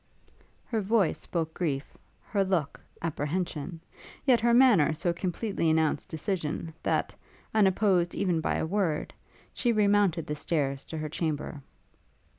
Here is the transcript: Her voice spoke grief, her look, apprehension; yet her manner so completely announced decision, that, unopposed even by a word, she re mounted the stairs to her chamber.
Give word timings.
Her 0.65 0.81
voice 0.81 1.19
spoke 1.19 1.53
grief, 1.53 1.95
her 2.23 2.43
look, 2.43 2.81
apprehension; 3.03 3.79
yet 4.25 4.39
her 4.41 4.51
manner 4.51 4.95
so 4.95 5.13
completely 5.13 5.69
announced 5.69 6.09
decision, 6.09 6.73
that, 6.81 7.13
unopposed 7.53 8.15
even 8.15 8.41
by 8.41 8.55
a 8.55 8.65
word, 8.65 9.13
she 9.53 9.71
re 9.71 9.85
mounted 9.85 10.25
the 10.25 10.33
stairs 10.33 10.85
to 10.85 10.97
her 10.97 11.07
chamber. 11.07 11.61